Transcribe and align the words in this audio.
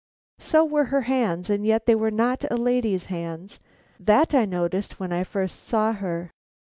So 0.39 0.65
were 0.65 0.85
her 0.85 1.01
hands, 1.01 1.47
and 1.51 1.63
yet 1.63 1.85
they 1.85 1.93
were 1.93 2.09
not 2.09 2.43
a 2.49 2.57
lady's 2.57 3.05
hands. 3.05 3.59
That 3.99 4.33
I 4.33 4.45
noticed 4.45 4.99
when 4.99 5.13
I 5.13 5.23
first 5.23 5.63
saw 5.63 5.93
her. 5.93 6.31